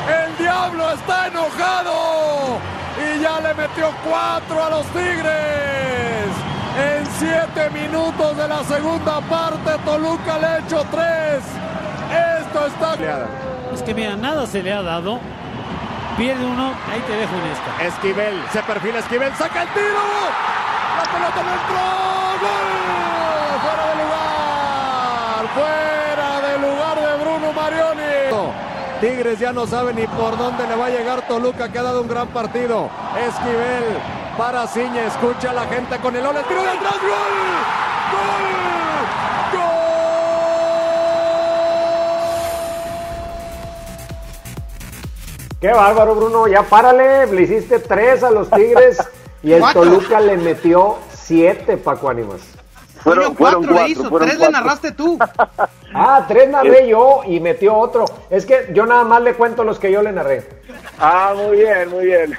[0.09, 2.61] El diablo está enojado
[2.99, 3.21] y
[3.83, 6.31] metió cuatro a los Tigres.
[6.79, 11.43] En siete minutos de la segunda parte, Toluca le ha hecho tres.
[12.41, 12.95] Esto está...
[13.75, 15.19] Es que mira, nada se le ha dado.
[16.17, 17.85] Pierde uno, ahí te dejo en esta.
[17.85, 20.03] Esquivel, se perfila Esquivel, saca el tiro.
[20.97, 21.83] La pelota no entró.
[22.43, 23.61] ¡Gol!
[23.63, 25.43] Fuera de lugar.
[25.55, 28.72] Fuera de lugar de Bruno Marioni.
[29.03, 32.03] Tigres ya no sabe ni por dónde le va a llegar Toluca, que ha dado
[32.03, 32.89] un gran partido.
[33.19, 33.99] Esquivel
[34.39, 37.11] para Ciña, escucha a la gente con el ole, tiro de atrás, gol,
[38.13, 38.63] gol,
[45.61, 46.47] Qué bárbaro, Bruno.
[46.47, 47.27] Ya párale.
[47.27, 48.99] Le hiciste tres a los Tigres
[49.43, 49.83] y el Cuatro.
[49.83, 52.62] Toluca le metió siete, Paco Ánimas.
[53.03, 55.19] Fueron, cuatro, le hizo, tres le narraste tú.
[55.95, 58.07] Ah, tres narré yo y metió otro.
[58.31, 60.43] Es que yo nada más le cuento los que yo le narré.
[60.99, 62.33] Ah, muy bien, muy bien.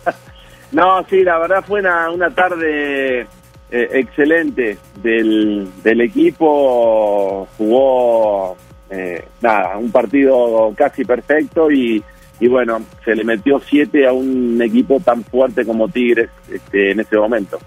[0.72, 3.26] no, sí, la verdad fue una, una tarde eh,
[3.70, 7.46] excelente del, del equipo.
[7.58, 8.56] Jugó,
[8.88, 12.02] eh, nada, un partido casi perfecto y,
[12.40, 17.00] y bueno, se le metió siete a un equipo tan fuerte como Tigres este, en
[17.00, 17.58] ese momento.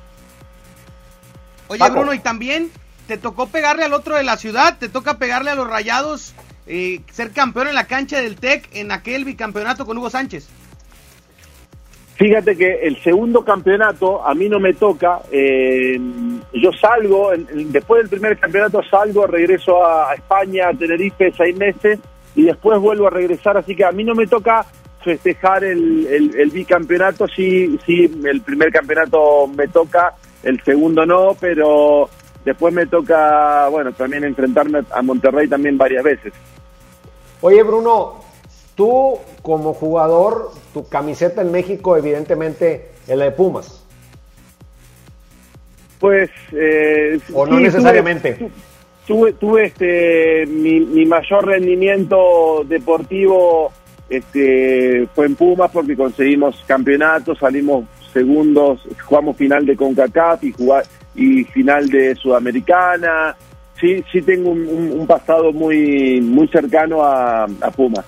[1.68, 1.96] Oye, Paco.
[1.96, 2.70] Bruno, y también
[3.08, 6.34] te tocó pegarle al otro de la ciudad, te toca pegarle a los rayados,
[6.68, 10.48] eh, ser campeón en la cancha del TEC en aquel bicampeonato con Hugo Sánchez.
[12.16, 15.20] Fíjate que el segundo campeonato a mí no me toca.
[15.32, 16.00] eh,
[16.54, 21.34] yo salgo, en- en- después del primer campeonato salgo, regreso a, a España, a Tenerife,
[21.36, 22.00] seis meses,
[22.36, 23.58] y después vuelvo a regresar.
[23.58, 24.64] Así que a mí no me toca
[25.04, 26.08] festejar el,
[26.38, 30.14] el, bicampeonato, sí, sí, el primer campeonato me toca,
[30.44, 32.10] el segundo no, pero
[32.46, 36.34] después me toca, bueno, también enfrentarme a Monterrey también varias veces.
[37.42, 38.22] Oye, Bruno,
[38.76, 43.84] tú como jugador, tu camiseta en México evidentemente es la de Pumas.
[46.00, 46.30] Pues...
[46.52, 48.50] Eh, o no necesariamente.
[49.08, 53.72] Tuve, tuve, este, mi, mi mayor rendimiento deportivo
[54.10, 60.86] este, fue en Pumas porque conseguimos campeonatos, salimos segundos, jugamos final de CONCACAF y, jugar,
[61.16, 63.36] y final de Sudamericana.
[63.80, 68.06] Sí, sí tengo un, pasado muy, muy cercano a, Pumas.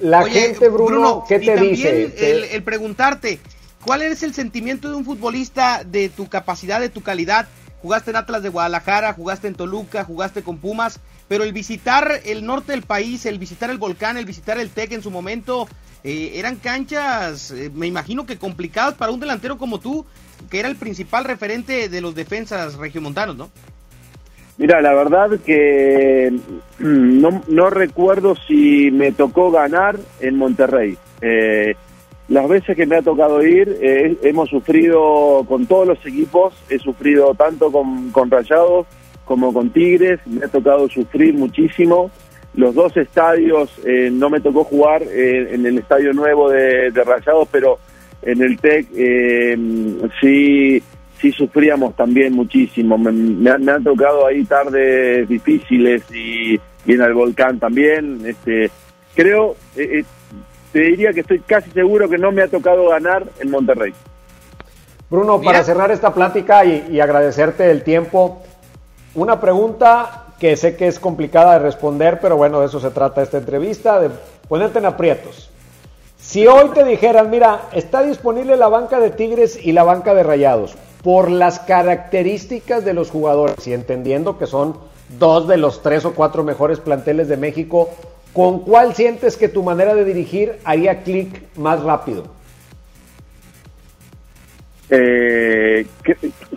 [0.00, 2.54] La gente, Bruno, ¿qué te dice?
[2.54, 3.38] el preguntarte,
[3.84, 7.48] ¿cuál es el sentimiento de un futbolista de tu capacidad, de tu calidad?
[7.82, 11.00] Jugaste en Atlas de Guadalajara, jugaste en Toluca, jugaste con Pumas
[11.32, 14.92] pero el visitar el norte del país, el visitar el volcán, el visitar el TEC
[14.92, 15.66] en su momento,
[16.04, 20.04] eh, eran canchas, eh, me imagino que complicadas para un delantero como tú,
[20.50, 23.50] que era el principal referente de los defensas regiomontanos, ¿no?
[24.58, 26.32] Mira, la verdad que
[26.78, 30.98] mm, no, no recuerdo si me tocó ganar en Monterrey.
[31.20, 31.74] Eh,
[32.28, 33.78] las veces que me ha tocado ir,
[34.22, 38.86] hemos sufrido con todos los equipos, he sufrido tanto con, con Rayados
[39.24, 42.10] como con Tigres, me ha tocado sufrir muchísimo.
[42.54, 47.48] Los dos estadios, eh, no me tocó jugar eh, en el estadio nuevo de, Rayados,
[47.50, 47.78] pero
[48.20, 49.56] en el TEC eh,
[50.20, 50.82] sí,
[51.18, 52.98] sí sufríamos también muchísimo.
[52.98, 58.20] Me, han tocado ahí tardes difíciles y, en el volcán también.
[58.26, 58.70] Este,
[59.14, 63.94] creo, te diría que estoy casi seguro que no me ha tocado ganar en Monterrey.
[65.08, 68.42] Bruno, para cerrar esta plática y, y agradecerte el tiempo,
[69.14, 73.22] una pregunta que sé que es complicada de responder, pero bueno, de eso se trata
[73.22, 74.10] esta entrevista, de
[74.48, 75.50] ponerte en aprietos.
[76.18, 80.24] Si hoy te dijeran, mira, está disponible la banca de Tigres y la banca de
[80.24, 80.74] Rayados,
[81.04, 84.76] por las características de los jugadores y entendiendo que son
[85.16, 87.90] dos de los tres o cuatro mejores planteles de México,
[88.32, 92.24] ¿con cuál sientes que tu manera de dirigir haría clic más rápido?
[94.90, 95.86] Eh,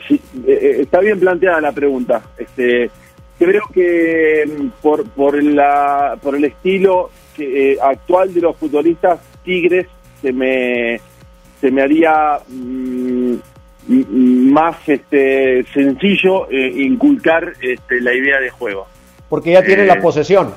[0.07, 2.23] sí, eh, está bien planteada la pregunta.
[2.35, 2.89] Este,
[3.37, 9.19] creo que mm, por, por, la, por el estilo que, eh, actual de los futbolistas,
[9.43, 9.87] Tigres
[10.21, 10.99] se me,
[11.61, 13.35] se me haría mm,
[13.87, 18.87] más este, sencillo inculcar este, la idea de juego.
[19.29, 20.53] Porque ya tienen la posesión.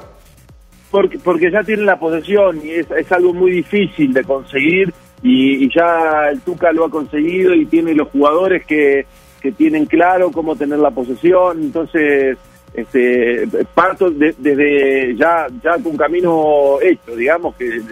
[0.90, 5.72] Porque, porque ya tienen la posesión y es, es algo muy difícil de conseguir y,
[5.74, 9.06] ya el Tuca lo ha conseguido y tiene los jugadores que,
[9.40, 12.38] que tienen claro cómo tener la posesión, entonces
[12.74, 17.82] este parto desde ya ya con camino hecho, digamos que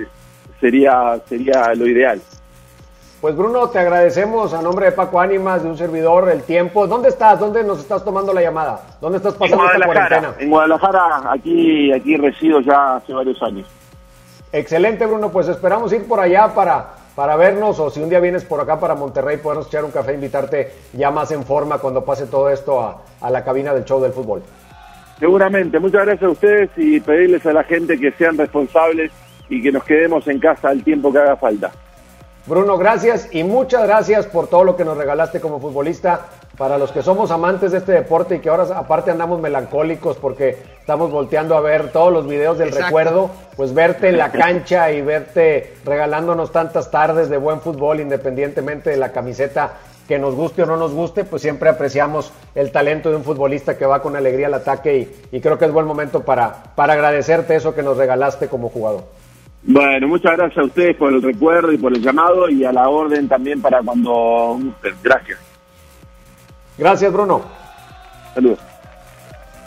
[0.61, 2.21] sería sería lo ideal.
[3.21, 6.87] Pues Bruno, te agradecemos a nombre de Paco Ánimas, de un servidor, el tiempo.
[6.87, 7.41] ¿Dónde estás?
[7.41, 8.81] ¿Dónde nos estás tomando la llamada?
[9.01, 10.35] ¿Dónde estás pasando esta cuarentena?
[10.39, 13.67] En Guadalajara, aquí, aquí resido ya hace varios años.
[14.53, 15.31] Excelente, Bruno.
[15.31, 18.79] Pues esperamos ir por allá para para vernos o si un día vienes por acá
[18.79, 22.79] para Monterrey, podernos echar un café, invitarte ya más en forma cuando pase todo esto
[22.79, 24.43] a, a la cabina del show del fútbol.
[25.19, 29.11] Seguramente, muchas gracias a ustedes y pedirles a la gente que sean responsables
[29.49, 31.71] y que nos quedemos en casa el tiempo que haga falta.
[32.47, 36.27] Bruno, gracias y muchas gracias por todo lo que nos regalaste como futbolista.
[36.57, 40.57] Para los que somos amantes de este deporte y que ahora aparte andamos melancólicos porque
[40.81, 45.03] estamos volteando a ver todos los videos del recuerdo, pues verte en la cancha y
[45.03, 49.73] verte regalándonos tantas tardes de buen fútbol independientemente de la camiseta
[50.07, 53.77] que nos guste o no nos guste, pues siempre apreciamos el talento de un futbolista
[53.77, 56.95] que va con alegría al ataque y, y creo que es buen momento para, para
[56.95, 59.05] agradecerte eso que nos regalaste como jugador.
[59.69, 62.89] Bueno, muchas gracias a ustedes por el recuerdo y por el llamado y a la
[62.89, 64.59] orden también para cuando
[65.03, 65.39] Gracias.
[66.79, 67.43] Gracias, Bruno.
[68.35, 68.76] Saludos.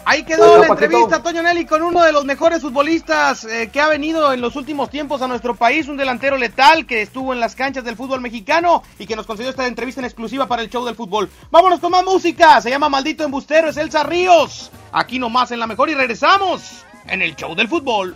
[0.10, 3.88] Ahí quedó la entrevista, Toño Nelly, con uno de los mejores futbolistas eh, que ha
[3.88, 7.54] venido en los últimos tiempos a nuestro país, un delantero letal que estuvo en las
[7.54, 10.84] canchas del fútbol mexicano y que nos concedió esta entrevista en exclusiva para el show
[10.84, 11.30] del fútbol.
[11.52, 14.72] Vámonos con más música, se llama Maldito Embustero, es Elsa Ríos.
[14.92, 18.16] Aquí nomás en la mejor y regresamos en el show del fútbol.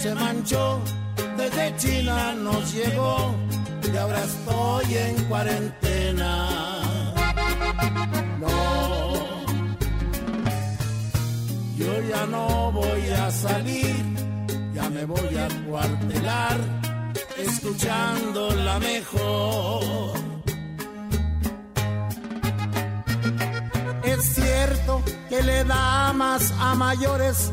[0.00, 0.80] Se manchó
[1.36, 3.34] desde China nos llegó
[3.92, 6.48] y ahora estoy en cuarentena.
[8.38, 9.46] No,
[11.76, 14.04] yo ya no voy a salir,
[14.72, 16.56] ya me voy a cuartelar
[17.36, 20.14] escuchando la mejor.
[24.04, 27.52] Es cierto que le da más a mayores,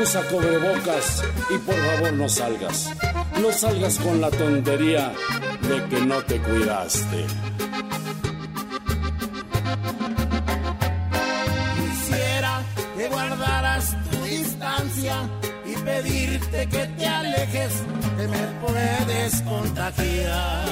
[0.00, 2.90] usa cobrebocas y por favor no salgas.
[3.40, 5.12] No salgas con la tontería
[5.62, 7.26] de que no te cuidaste.
[11.76, 12.62] Quisiera
[12.96, 15.28] que guardaras tu distancia
[15.66, 17.72] y pedirte que te alejes,
[18.16, 20.64] que me puedes contagiar.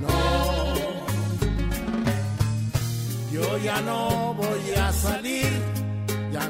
[0.00, 0.74] No,
[3.32, 5.50] yo ya no voy a salir,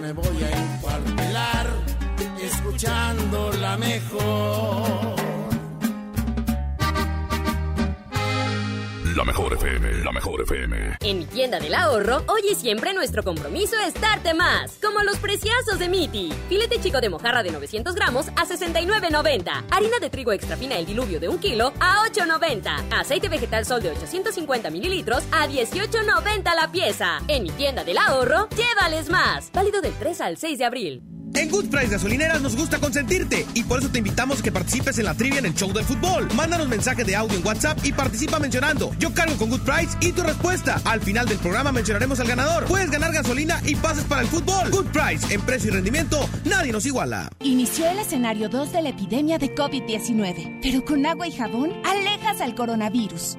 [0.03, 1.66] me voy a encuartelar,
[2.42, 5.14] escuchando la mejor.
[9.14, 10.96] La mejor FM, la mejor FM.
[11.00, 14.78] En mi tienda del ahorro, hoy y siempre nuestro compromiso es darte más.
[14.80, 16.32] Como los preciazos de Miti.
[16.48, 19.64] Filete chico de mojarra de 900 gramos a 69.90.
[19.70, 22.88] Harina de trigo extra fina el diluvio de un kilo a 8.90.
[22.90, 27.20] Aceite vegetal sol de 850 mililitros a 18.90 la pieza.
[27.28, 29.50] En mi tienda del ahorro, llévales más.
[29.53, 31.12] Válido del 3 al 6 de abril.
[31.35, 35.07] En Good Price Gasolineras nos gusta consentirte y por eso te invitamos que participes en
[35.07, 36.28] la trivia en el show del fútbol.
[36.35, 40.12] Mándanos mensaje de audio en WhatsApp y participa mencionando Yo cargo con Good Price y
[40.12, 40.80] tu respuesta.
[40.85, 42.64] Al final del programa mencionaremos al ganador.
[42.66, 44.70] Puedes ganar gasolina y pases para el fútbol.
[44.70, 47.30] Good Price, en precio y rendimiento, nadie nos iguala.
[47.41, 52.41] Inició el escenario 2 de la epidemia de COVID-19, pero con agua y jabón alejas
[52.41, 53.39] al coronavirus.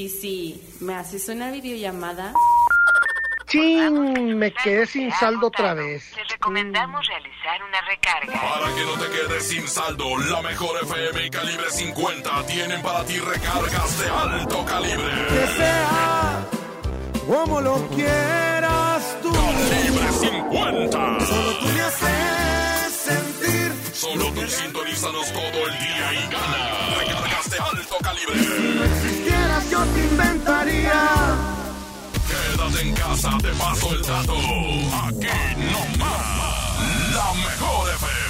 [0.00, 2.32] Y si me haces una videollamada.
[3.48, 4.38] ¡Chin!
[4.38, 6.10] Me quedé sin saldo otra vez.
[6.14, 8.40] Te recomendamos realizar una recarga.
[8.40, 13.04] Para que no te quedes sin saldo, la mejor FM y calibre 50 tienen para
[13.04, 15.12] ti recargas de alto calibre.
[15.28, 16.46] Que sea
[17.26, 19.30] como lo quieras tú.
[19.30, 21.20] Calibre 50.
[21.26, 23.72] Solo tú me haces sentir.
[23.92, 26.96] Solo tú sintonízanos todo el día y gana.
[27.00, 29.19] Recargas de alto calibre.
[29.86, 31.00] Inventaría.
[32.28, 34.34] Quédate en casa, te paso el dato.
[34.34, 35.26] Aquí
[35.72, 37.14] no más.
[37.14, 38.29] La mejor FM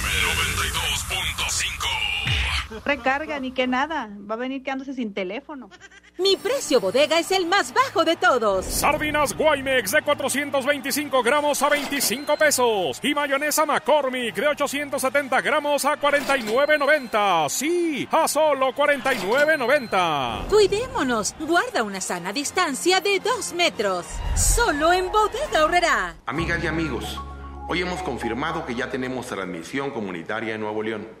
[2.85, 4.09] Recarga, ni que nada.
[4.29, 5.69] Va a venir quedándose sin teléfono.
[6.17, 8.65] Mi precio bodega es el más bajo de todos.
[8.65, 12.99] Sardinas Guaymex de 425 gramos a 25 pesos.
[13.03, 17.49] Y mayonesa McCormick de 870 gramos a 49.90.
[17.49, 20.47] Sí, a solo 49.90.
[20.47, 21.35] Cuidémonos.
[21.39, 24.05] Guarda una sana distancia de 2 metros.
[24.35, 26.15] Solo en bodega horrera.
[26.25, 27.19] Amigas y amigos,
[27.67, 31.20] hoy hemos confirmado que ya tenemos transmisión comunitaria en Nuevo León.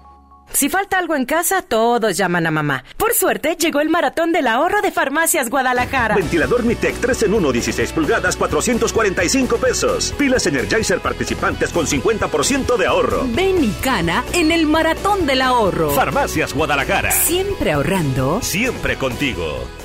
[0.53, 2.83] Si falta algo en casa, todos llaman a mamá.
[2.97, 6.15] Por suerte, llegó el maratón del ahorro de Farmacias Guadalajara.
[6.15, 10.13] Ventilador Mitec 3 en 1, 16 pulgadas, 445 pesos.
[10.17, 13.25] Pilas Energizer participantes con 50% de ahorro.
[13.29, 15.91] Ven y cana en el maratón del ahorro.
[15.91, 17.11] Farmacias Guadalajara.
[17.11, 18.39] Siempre ahorrando.
[18.41, 19.80] Siempre contigo.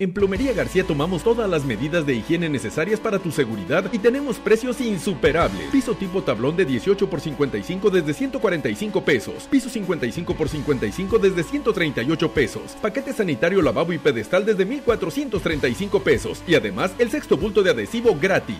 [0.00, 4.38] En Plomería García tomamos todas las medidas de higiene necesarias para tu seguridad y tenemos
[4.38, 5.68] precios insuperables.
[5.70, 9.46] Piso tipo tablón de 18 por 55 desde 145 pesos.
[9.50, 12.78] Piso 55 por 55 desde 138 pesos.
[12.80, 16.42] Paquete sanitario lavabo y pedestal desde 1435 pesos.
[16.46, 18.56] Y además el sexto bulto de adhesivo gratis.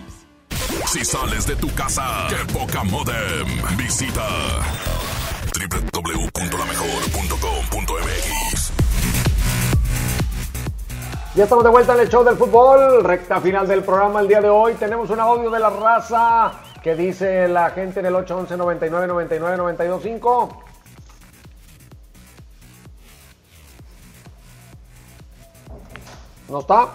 [0.85, 3.47] Si sales de tu casa, qué poca modem.
[3.77, 4.27] Visita
[5.55, 7.60] www.lamejor.com.mx.
[11.33, 14.41] Ya estamos de vuelta en el show del fútbol, recta final del programa el día
[14.41, 14.73] de hoy.
[14.73, 16.51] Tenemos un audio de la raza
[16.83, 20.63] que dice la gente en el 811 99 99 925.
[26.49, 26.89] ¿No está?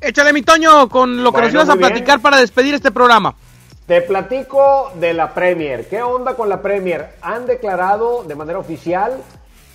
[0.00, 3.34] Échale mi Toño con lo que nos ibas a platicar para despedir este programa.
[3.86, 5.86] Te platico de la Premier.
[5.86, 7.16] ¿Qué onda con la Premier?
[7.20, 9.22] Han declarado de manera oficial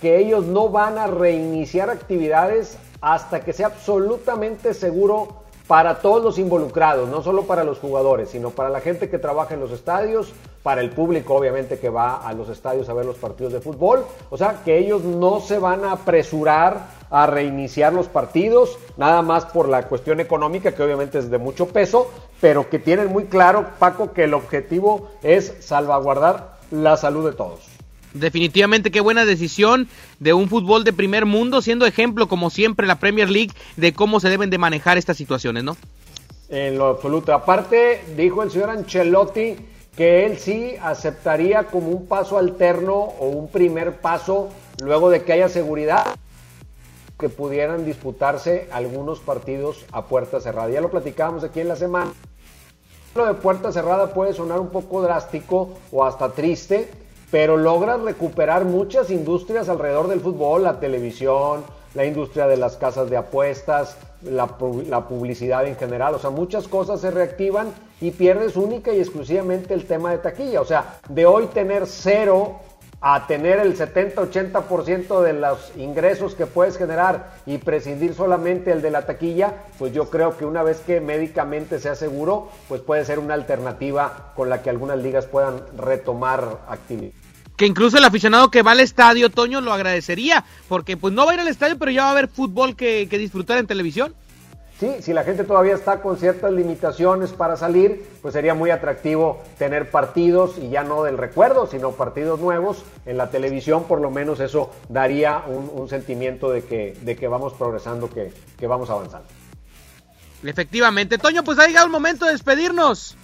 [0.06, 6.38] que ellos no van a reiniciar actividades hasta que sea absolutamente seguro para todos los
[6.38, 10.32] involucrados, no solo para los jugadores, sino para la gente que trabaja en los estadios,
[10.62, 14.04] para el público obviamente que va a los estadios a ver los partidos de fútbol.
[14.30, 19.44] O sea, que ellos no se van a apresurar a reiniciar los partidos, nada más
[19.46, 22.06] por la cuestión económica, que obviamente es de mucho peso,
[22.40, 27.75] pero que tienen muy claro, Paco, que el objetivo es salvaguardar la salud de todos.
[28.14, 29.88] Definitivamente qué buena decisión
[30.20, 34.20] de un fútbol de primer mundo, siendo ejemplo como siempre la Premier League de cómo
[34.20, 35.76] se deben de manejar estas situaciones, ¿no?
[36.48, 37.34] En lo absoluto.
[37.34, 39.56] Aparte, dijo el señor Ancelotti
[39.96, 44.50] que él sí aceptaría como un paso alterno o un primer paso
[44.80, 46.04] luego de que haya seguridad
[47.18, 50.68] que pudieran disputarse algunos partidos a puerta cerrada.
[50.68, 52.12] Ya lo platicábamos aquí en la semana.
[53.14, 56.90] Lo de puerta cerrada puede sonar un poco drástico o hasta triste,
[57.30, 61.64] pero logras recuperar muchas industrias alrededor del fútbol, la televisión,
[61.94, 64.46] la industria de las casas de apuestas, la,
[65.08, 67.68] publicidad en general, o sea, muchas cosas se reactivan
[68.00, 72.56] y pierdes única y exclusivamente el tema de taquilla, o sea, de hoy tener cero
[73.00, 78.90] a tener el 70-80% de los ingresos que puedes generar y prescindir solamente el de
[78.90, 83.18] la taquilla, pues yo creo que una vez que médicamente sea seguro, pues puede ser
[83.18, 87.12] una alternativa con la que algunas ligas puedan retomar actividad.
[87.56, 91.32] Que incluso el aficionado que va al estadio, Toño, lo agradecería, porque pues no va
[91.32, 94.14] a ir al estadio, pero ya va a haber fútbol que, que disfrutar en televisión.
[94.78, 99.42] Sí, si la gente todavía está con ciertas limitaciones para salir, pues sería muy atractivo
[99.58, 104.10] tener partidos y ya no del recuerdo, sino partidos nuevos en la televisión, por lo
[104.10, 109.28] menos eso daría un, sentimiento de que, de que vamos progresando, que, que vamos avanzando.
[110.42, 113.16] Efectivamente, Toño, pues ha llegado el momento de despedirnos.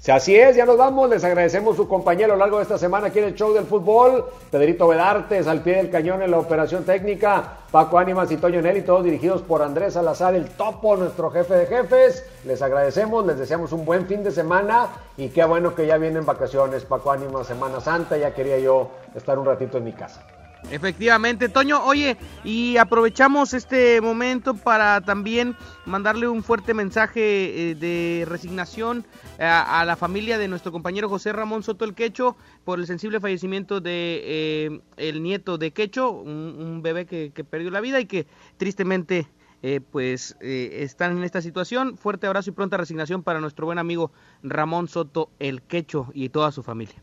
[0.00, 1.10] Si así es, ya nos vamos.
[1.10, 3.66] Les agradecemos su compañía a lo largo de esta semana aquí en el show del
[3.66, 4.24] fútbol.
[4.50, 7.58] Pedrito Vedartes al pie del cañón en la operación técnica.
[7.70, 11.66] Paco Ánimas y Toño Nelly, todos dirigidos por Andrés Salazar, el topo, nuestro jefe de
[11.66, 12.24] jefes.
[12.46, 14.88] Les agradecemos, les deseamos un buen fin de semana
[15.18, 16.86] y qué bueno que ya vienen vacaciones.
[16.86, 20.22] Paco Ánimas, Semana Santa, ya quería yo estar un ratito en mi casa.
[20.70, 28.24] Efectivamente, Toño, oye, y aprovechamos este momento para también mandarle un fuerte mensaje eh, de
[28.28, 29.04] resignación
[29.38, 33.20] a, a, la familia de nuestro compañero José Ramón Soto el Quecho por el sensible
[33.20, 38.26] fallecimiento de eh, el nieto de Quecho, un, bebé que, perdió la vida y que
[38.56, 39.26] tristemente
[39.62, 41.96] eh, pues eh, están en esta situación.
[41.96, 46.52] Fuerte abrazo y pronta resignación para nuestro buen amigo Ramón Soto el Quecho y toda
[46.52, 46.96] su familia.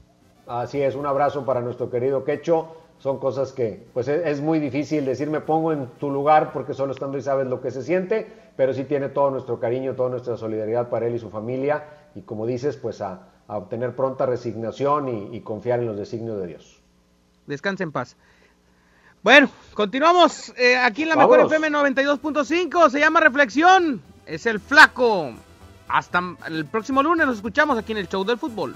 [0.48, 4.60] Así es, un abrazo para nuestro querido Quecho son cosas que pues es, es, muy
[4.60, 7.84] difícil decir me pongo en tu lugar porque solo estando ahí sabes lo que se
[7.84, 11.84] siente, pero sí tiene todo nuestro cariño, toda nuestra solidaridad para él y su familia
[12.16, 16.40] y como dices pues a, a obtener pronta resignación y, y, confiar en los designios
[16.40, 16.82] de Dios.
[17.46, 18.18] Descanse en paz.
[19.24, 21.50] Bueno, continuamos eh, aquí en la Vámonos.
[21.52, 25.34] Mejor FM 92.5, se llama Reflexión, es el flaco.
[25.88, 28.76] Hasta el próximo lunes nos escuchamos aquí en el show del fútbol.